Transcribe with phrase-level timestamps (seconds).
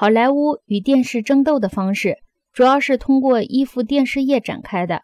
[0.00, 2.18] 好莱坞与电视争斗的方式，
[2.52, 5.02] 主要是通过依附电视业展开的。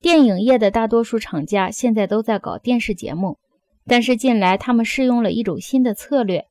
[0.00, 3.38] 电影业的大多数厂家现在都在搞电视节目，
[3.86, 6.46] 但是近来他们试用了一种新的策略，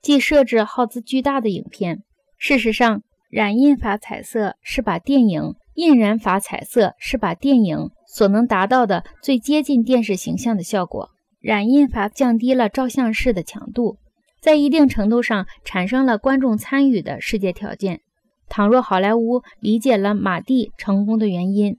[0.00, 2.02] 即设置耗资巨大的影片。
[2.38, 11.10] 事实上，染印法彩色是把电影印染法彩色是把电影所能达到的最接近电视形象的效果。
[11.42, 13.98] 染印法降低了照相室的强度，
[14.44, 18.02] 在一定程度上产生了观众参与的世界条件。
[18.46, 21.78] 倘若好莱坞理解了马蒂成功的原因，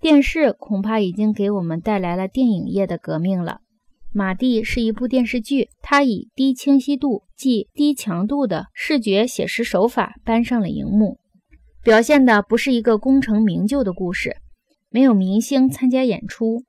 [0.00, 3.60] 电视恐怕已经给我们带来了电影业的革命了。
[4.12, 11.20] 马蒂是一部电视剧，它以低清晰度即低强度的视觉写实手法搬上了荧幕，
[11.84, 14.38] 表现的不是一个功成名就的故事，
[14.90, 16.64] 没有明星参加演出。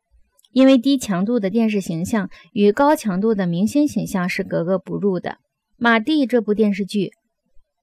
[0.52, 5.32] 因为低强度的电视形象与高强度的明星形象是格格不入的。
[5.78, 7.12] 《马蒂》这部电视剧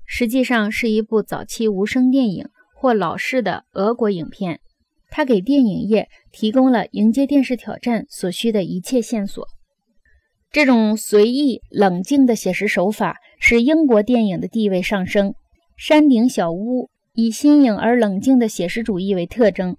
[0.07, 4.61] 实际上是一部早期无声电影或老式的俄国影片，
[5.11, 9.47] 它给电影业提供了迎接电视挑战所需的一切线索。
[10.51, 15.31] 这种随意冷静的写实手法使英国电影的地位上升。
[15.77, 19.77] 《山顶小屋》以新颖而冷静的写实主义为特征。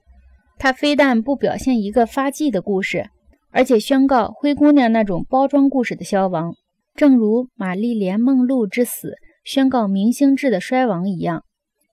[0.59, 3.09] 他非但不表现一个发迹的故事，
[3.49, 6.53] 而且宣告灰姑娘那种包装故事的消亡，
[6.95, 9.15] 正如玛丽莲梦露之死
[9.45, 11.45] 宣告明星制的衰亡一样。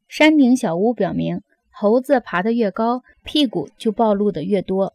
[0.09, 4.95] 山顶小屋表明，猴子爬得越高，屁股就暴露的越多。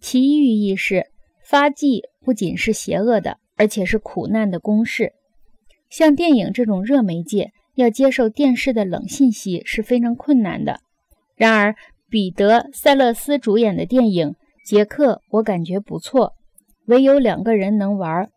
[0.00, 1.06] 其寓意是，
[1.44, 5.12] 发迹不仅是邪恶的，而且是苦难的公式。
[5.90, 10.80] 像电影这种热媒介，要接受电视的冷信息是非常困难的。
[11.36, 11.76] 然而，
[12.12, 14.28] 彼得·塞勒斯主演的电影
[14.66, 16.34] 《杰克》，我感觉不错。
[16.84, 18.28] 唯有两个人能玩，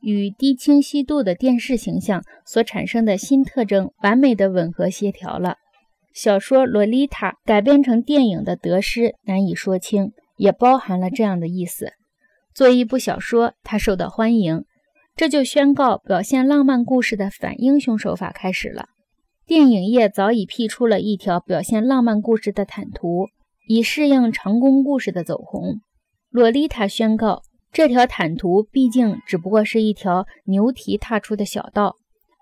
[0.00, 5.56] 与低清晰度的电视形象所产生的新特征完美的吻合协调了。
[6.12, 11.88] 小说《洛丽塔》改编成电影的得失难以说清，也包含了这样的意思。
[12.54, 14.64] 作为一部小说，它受到欢迎，
[15.16, 18.90] 这就宣告表现浪漫故事的反英雄手法开始了。
[19.46, 23.28] 电影业早已辟出了一条表现浪漫故事的坦途，
[23.68, 25.80] 以适应成功故事的走红。
[26.30, 31.96] 洛丽塔宣告，这条坦途毕竟只不过是一条牛蹄踏出的小道。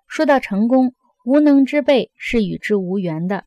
[0.06, 3.46] 说到成功，无能之辈是与之无缘的。